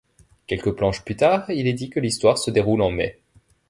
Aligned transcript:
Quelques 0.47 0.71
planches 0.75 1.03
plus 1.05 1.15
tard, 1.15 1.47
il 1.51 1.67
est 1.67 1.73
dit 1.73 1.91
que 1.91 1.99
l'histoire 1.99 2.39
se 2.39 2.49
déroule 2.49 2.81
en 2.81 2.89
mai. 2.89 3.19